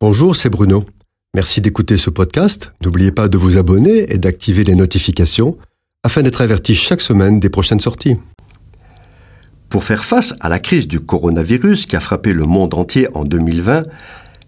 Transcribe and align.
Bonjour, 0.00 0.36
c'est 0.36 0.48
Bruno. 0.48 0.84
Merci 1.34 1.60
d'écouter 1.60 1.96
ce 1.96 2.08
podcast. 2.08 2.72
N'oubliez 2.84 3.10
pas 3.10 3.26
de 3.26 3.36
vous 3.36 3.56
abonner 3.56 4.12
et 4.12 4.18
d'activer 4.18 4.62
les 4.62 4.76
notifications 4.76 5.58
afin 6.04 6.22
d'être 6.22 6.40
averti 6.40 6.76
chaque 6.76 7.00
semaine 7.00 7.40
des 7.40 7.50
prochaines 7.50 7.80
sorties. 7.80 8.14
Pour 9.68 9.82
faire 9.82 10.04
face 10.04 10.36
à 10.38 10.48
la 10.48 10.60
crise 10.60 10.86
du 10.86 11.00
coronavirus 11.00 11.86
qui 11.86 11.96
a 11.96 12.00
frappé 12.00 12.32
le 12.32 12.44
monde 12.44 12.74
entier 12.74 13.08
en 13.16 13.24
2020, 13.24 13.82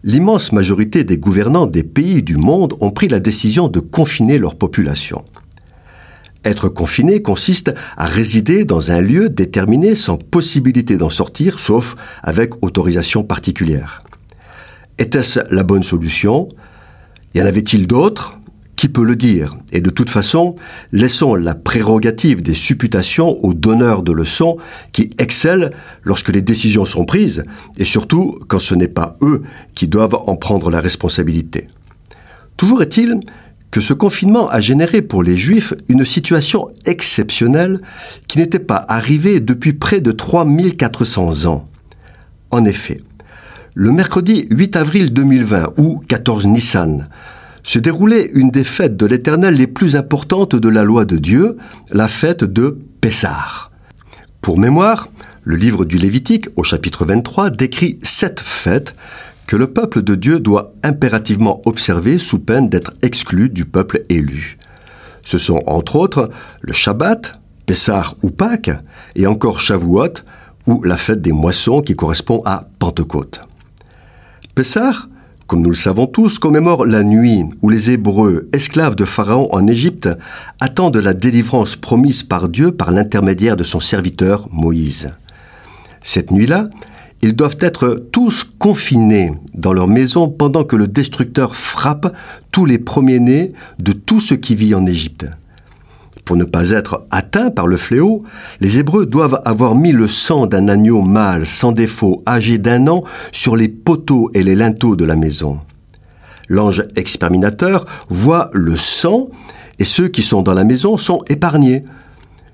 l'immense 0.04 0.52
majorité 0.52 1.02
des 1.02 1.18
gouvernants 1.18 1.66
des 1.66 1.82
pays 1.82 2.22
du 2.22 2.36
monde 2.36 2.74
ont 2.80 2.92
pris 2.92 3.08
la 3.08 3.18
décision 3.18 3.66
de 3.66 3.80
confiner 3.80 4.38
leur 4.38 4.54
population. 4.54 5.24
Être 6.44 6.68
confiné 6.68 7.22
consiste 7.22 7.74
à 7.96 8.06
résider 8.06 8.64
dans 8.64 8.92
un 8.92 9.00
lieu 9.00 9.28
déterminé 9.28 9.96
sans 9.96 10.16
possibilité 10.16 10.96
d'en 10.96 11.10
sortir, 11.10 11.58
sauf 11.58 11.96
avec 12.22 12.64
autorisation 12.64 13.24
particulière. 13.24 14.04
Était-ce 15.00 15.40
la 15.50 15.62
bonne 15.62 15.82
solution? 15.82 16.50
Y 17.34 17.40
en 17.40 17.46
avait-il 17.46 17.86
d'autres? 17.86 18.38
Qui 18.76 18.90
peut 18.90 19.02
le 19.02 19.16
dire? 19.16 19.56
Et 19.72 19.80
de 19.80 19.88
toute 19.88 20.10
façon, 20.10 20.56
laissons 20.92 21.34
la 21.34 21.54
prérogative 21.54 22.42
des 22.42 22.52
supputations 22.52 23.42
aux 23.42 23.54
donneurs 23.54 24.02
de 24.02 24.12
leçons 24.12 24.58
qui 24.92 25.10
excellent 25.18 25.70
lorsque 26.02 26.28
les 26.28 26.42
décisions 26.42 26.84
sont 26.84 27.06
prises, 27.06 27.44
et 27.78 27.86
surtout 27.86 28.38
quand 28.46 28.58
ce 28.58 28.74
n'est 28.74 28.88
pas 28.88 29.16
eux 29.22 29.42
qui 29.74 29.88
doivent 29.88 30.18
en 30.26 30.36
prendre 30.36 30.70
la 30.70 30.80
responsabilité. 30.80 31.68
Toujours 32.58 32.82
est-il 32.82 33.20
que 33.70 33.80
ce 33.80 33.94
confinement 33.94 34.50
a 34.50 34.60
généré 34.60 35.00
pour 35.00 35.22
les 35.22 35.36
Juifs 35.36 35.72
une 35.88 36.04
situation 36.04 36.68
exceptionnelle 36.84 37.80
qui 38.28 38.36
n'était 38.36 38.58
pas 38.58 38.84
arrivée 38.86 39.40
depuis 39.40 39.72
près 39.72 40.02
de 40.02 40.12
3400 40.12 41.46
ans. 41.46 41.66
En 42.50 42.66
effet, 42.66 43.00
le 43.74 43.92
mercredi 43.92 44.46
8 44.50 44.76
avril 44.76 45.12
2020 45.12 45.74
ou 45.76 46.02
14 46.08 46.46
Nissan 46.46 47.08
se 47.62 47.78
déroulait 47.78 48.30
une 48.32 48.50
des 48.50 48.64
fêtes 48.64 48.96
de 48.96 49.06
l'Éternel 49.06 49.54
les 49.54 49.66
plus 49.68 49.94
importantes 49.94 50.56
de 50.56 50.68
la 50.68 50.82
loi 50.82 51.04
de 51.04 51.18
Dieu, 51.18 51.56
la 51.92 52.08
fête 52.08 52.42
de 52.42 52.78
Pessah. 53.00 53.70
Pour 54.40 54.58
mémoire, 54.58 55.08
le 55.44 55.56
livre 55.56 55.84
du 55.84 55.98
Lévitique 55.98 56.48
au 56.56 56.64
chapitre 56.64 57.04
23 57.04 57.50
décrit 57.50 58.00
sept 58.02 58.40
fêtes 58.40 58.96
que 59.46 59.56
le 59.56 59.68
peuple 59.68 60.02
de 60.02 60.14
Dieu 60.14 60.40
doit 60.40 60.72
impérativement 60.82 61.60
observer 61.64 62.18
sous 62.18 62.38
peine 62.38 62.68
d'être 62.68 62.94
exclu 63.02 63.48
du 63.48 63.66
peuple 63.66 64.04
élu. 64.08 64.58
Ce 65.22 65.38
sont 65.38 65.62
entre 65.66 65.96
autres 65.96 66.30
le 66.60 66.72
Shabbat, 66.72 67.40
Pessah 67.66 68.14
ou 68.22 68.30
Pâques, 68.30 68.70
et 69.14 69.26
encore 69.26 69.60
Shavuot, 69.60 70.24
ou 70.66 70.82
la 70.82 70.96
fête 70.96 71.22
des 71.22 71.32
moissons 71.32 71.82
qui 71.82 71.94
correspond 71.94 72.42
à 72.44 72.68
Pentecôte. 72.78 73.42
Pessah, 74.54 75.06
comme 75.46 75.62
nous 75.62 75.70
le 75.70 75.76
savons 75.76 76.06
tous, 76.06 76.40
commémore 76.40 76.84
la 76.84 77.04
nuit 77.04 77.44
où 77.62 77.68
les 77.68 77.90
Hébreux, 77.90 78.48
esclaves 78.52 78.96
de 78.96 79.04
Pharaon 79.04 79.48
en 79.52 79.66
Égypte, 79.68 80.08
attendent 80.58 80.96
la 80.96 81.14
délivrance 81.14 81.76
promise 81.76 82.24
par 82.24 82.48
Dieu 82.48 82.72
par 82.72 82.90
l'intermédiaire 82.90 83.56
de 83.56 83.62
son 83.62 83.78
serviteur 83.78 84.48
Moïse. 84.50 85.12
Cette 86.02 86.32
nuit-là, 86.32 86.68
ils 87.22 87.36
doivent 87.36 87.58
être 87.60 87.96
tous 88.10 88.44
confinés 88.58 89.32
dans 89.54 89.72
leur 89.72 89.86
maison 89.86 90.28
pendant 90.28 90.64
que 90.64 90.76
le 90.76 90.88
destructeur 90.88 91.54
frappe 91.54 92.12
tous 92.50 92.64
les 92.64 92.78
premiers-nés 92.78 93.52
de 93.78 93.92
tout 93.92 94.20
ce 94.20 94.34
qui 94.34 94.56
vit 94.56 94.74
en 94.74 94.84
Égypte. 94.84 95.26
Pour 96.30 96.36
ne 96.36 96.44
pas 96.44 96.70
être 96.70 97.08
atteints 97.10 97.50
par 97.50 97.66
le 97.66 97.76
fléau, 97.76 98.22
les 98.60 98.78
Hébreux 98.78 99.04
doivent 99.04 99.40
avoir 99.44 99.74
mis 99.74 99.90
le 99.90 100.06
sang 100.06 100.46
d'un 100.46 100.68
agneau 100.68 101.02
mâle 101.02 101.44
sans 101.44 101.72
défaut 101.72 102.22
âgé 102.24 102.56
d'un 102.56 102.86
an 102.86 103.02
sur 103.32 103.56
les 103.56 103.66
poteaux 103.66 104.30
et 104.32 104.44
les 104.44 104.54
linteaux 104.54 104.94
de 104.94 105.04
la 105.04 105.16
maison. 105.16 105.58
L'ange 106.48 106.84
exterminateur 106.94 107.84
voit 108.10 108.48
le 108.52 108.76
sang 108.76 109.28
et 109.80 109.84
ceux 109.84 110.06
qui 110.06 110.22
sont 110.22 110.42
dans 110.42 110.54
la 110.54 110.62
maison 110.62 110.98
sont 110.98 111.20
épargnés. 111.28 111.82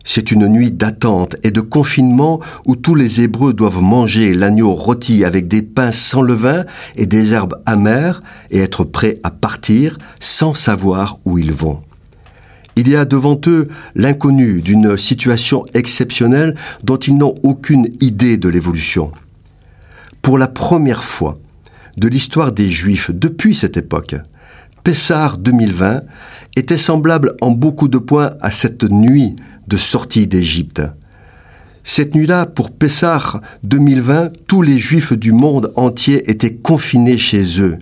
C'est 0.04 0.30
une 0.30 0.48
nuit 0.48 0.72
d'attente 0.72 1.37
et 1.43 1.50
de 1.50 1.60
confinement 1.60 2.41
où 2.64 2.76
tous 2.76 2.94
les 2.94 3.20
Hébreux 3.20 3.53
doivent 3.53 3.82
manger 3.82 4.32
l'agneau 4.32 4.72
rôti 4.72 5.22
avec 5.22 5.48
des 5.48 5.60
pains 5.60 5.93
sans 5.93 6.22
levain 6.22 6.64
et 6.94 7.04
des 7.04 7.34
herbes 7.34 7.60
amères 7.66 8.22
et 8.50 8.58
être 8.58 8.84
prêts 8.84 9.19
à 9.22 9.31
partir 9.31 9.98
sans 10.19 10.54
savoir 10.54 11.19
où 11.26 11.37
ils 11.37 11.53
vont. 11.53 11.82
Il 12.78 12.88
y 12.88 12.97
a 12.97 13.06
devant 13.06 13.41
eux 13.47 13.69
l'inconnu 13.94 14.60
d'une 14.60 14.98
situation 14.98 15.64
exceptionnelle 15.72 16.54
dont 16.84 16.98
ils 16.98 17.16
n'ont 17.16 17.34
aucune 17.42 17.88
idée 18.03 18.37
de 18.37 18.50
l'évolution. 18.50 19.12
Pour 20.20 20.37
la 20.37 20.47
première 20.47 21.03
fois 21.03 21.38
de 21.97 22.06
l'histoire 22.06 22.53
des 22.53 22.69
Juifs 22.69 23.10
depuis 23.10 23.54
cette 23.54 23.78
époque, 23.78 24.16
Pessar 24.84 25.38
2020 25.38 26.03
était 26.54 26.76
semblable 26.76 27.34
en 27.41 27.50
beaucoup 27.50 27.88
de 27.88 27.98
points 27.98 28.34
à 28.41 28.50
cette 28.50 28.84
nuit 28.84 29.37
de 29.66 29.76
sortie 29.78 30.26
d'Égypte. 30.26 30.82
Cette 31.88 32.16
nuit-là, 32.16 32.47
pour 32.47 32.72
Pessah 32.72 33.41
2020, 33.62 34.32
tous 34.48 34.60
les 34.60 34.76
juifs 34.76 35.12
du 35.12 35.30
monde 35.30 35.72
entier 35.76 36.28
étaient 36.28 36.52
confinés 36.52 37.16
chez 37.16 37.60
eux, 37.60 37.78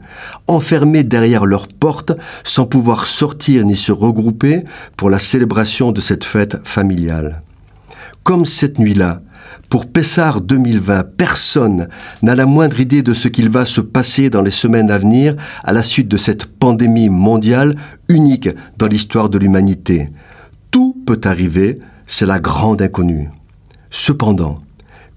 enfermés 0.47 1.04
derrière 1.04 1.47
leurs 1.47 1.69
portes, 1.69 2.12
sans 2.44 2.66
pouvoir 2.66 3.06
sortir 3.06 3.64
ni 3.64 3.75
se 3.75 3.93
regrouper 3.93 4.64
pour 4.98 5.09
la 5.09 5.19
célébration 5.19 5.91
de 5.91 6.03
cette 6.03 6.22
fête 6.22 6.59
familiale. 6.64 7.41
Comme 8.25 8.44
cette 8.44 8.78
nuit-là, 8.78 9.22
pour 9.70 9.87
Pessar 9.87 10.43
2020, 10.43 11.16
personne 11.16 11.88
n'a 12.20 12.34
la 12.34 12.44
moindre 12.44 12.81
idée 12.81 13.03
de 13.03 13.14
ce 13.14 13.28
qu'il 13.28 13.48
va 13.48 13.64
se 13.64 13.81
passer 13.81 14.28
dans 14.28 14.43
les 14.43 14.50
semaines 14.50 14.91
à 14.91 14.98
venir 14.98 15.34
à 15.64 15.72
la 15.72 15.82
suite 15.82 16.09
de 16.09 16.19
cette 16.19 16.44
pandémie 16.44 17.09
mondiale 17.09 17.75
unique 18.09 18.50
dans 18.76 18.87
l'histoire 18.87 19.31
de 19.31 19.38
l'humanité. 19.38 20.10
Tout 20.70 20.94
peut 21.06 21.22
arriver, 21.25 21.78
c'est 22.06 22.26
la 22.26 22.38
grande 22.38 22.82
inconnue. 22.82 23.31
Cependant, 23.97 24.59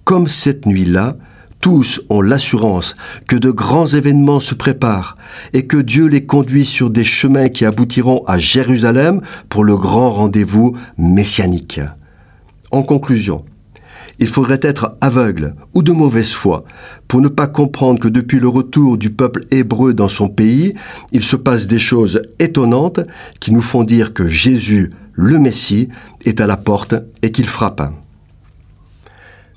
comme 0.04 0.28
cette 0.28 0.68
nuit-là, 0.68 1.18
tous 1.62 2.00
ont 2.12 2.22
l'assurance 2.22 2.96
que 3.28 3.36
de 3.36 3.50
grands 3.50 3.88
événements 3.88 4.40
se 4.40 4.54
préparent 4.54 5.18
et 5.54 5.66
que 5.66 5.78
Dieu 5.78 6.06
les 6.06 6.28
conduit 6.28 6.64
sur 6.64 6.92
des 6.92 7.04
chemins 7.04 7.50
qui 7.50 7.66
aboutiront 7.66 8.24
à 8.28 8.38
Jérusalem 8.38 9.22
pour 9.50 9.64
le 9.64 9.76
grand 9.78 10.12
rendez-vous 10.12 10.78
messianique. 11.00 11.80
En 12.70 12.84
conclusion, 12.84 13.46
il 14.20 14.28
faudrait 14.28 14.60
être 14.62 14.96
aveugle 15.02 15.56
ou 15.74 15.82
de 15.82 15.92
mauvaise 15.92 16.32
foi 16.32 16.64
pour 17.08 17.20
ne 17.20 17.30
pas 17.30 17.48
comprendre 17.48 18.00
que 18.00 18.08
depuis 18.08 18.40
le 18.40 18.48
retour 18.48 19.00
du 19.00 19.10
peuple 19.10 19.48
hébreu 19.50 19.96
dans 19.96 20.08
son 20.08 20.30
pays, 20.30 20.76
il 21.12 21.24
se 21.24 21.36
passe 21.36 21.66
des 21.66 21.80
choses 21.80 22.22
étonnantes 22.38 23.00
qui 23.40 23.52
nous 23.52 23.62
font 23.62 23.84
dire 23.84 24.14
que 24.14 24.28
Jésus, 24.28 24.92
le 25.14 25.40
Messie, 25.40 25.90
est 26.26 26.42
à 26.42 26.46
la 26.46 26.58
porte 26.58 26.94
et 27.24 27.32
qu'il 27.32 27.48
frappe. 27.48 27.82